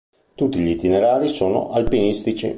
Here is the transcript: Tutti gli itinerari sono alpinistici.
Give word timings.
Tutti 0.33 0.57
gli 0.57 0.69
itinerari 0.69 1.27
sono 1.27 1.69
alpinistici. 1.69 2.49